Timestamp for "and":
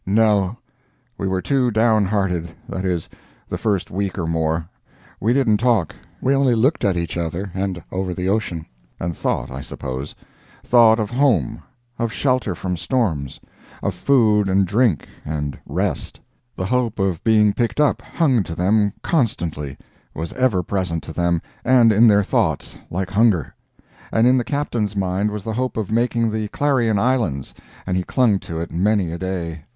7.53-7.83, 8.99-9.15, 14.49-14.65, 15.23-15.59, 21.63-21.91, 24.11-24.25, 27.85-27.95